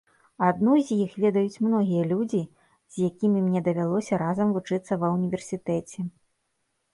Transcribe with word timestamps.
Адну 0.45 0.71
з 0.85 0.95
іх 1.03 1.11
ведаюць 1.25 1.61
многія 1.65 2.05
людзі, 2.11 2.39
з 2.95 3.11
якімі 3.11 3.39
мне 3.51 3.61
давялося 3.69 4.19
разам 4.23 4.47
вучыцца 4.57 4.99
ва 5.05 5.13
ўніверсітэце. 5.19 5.99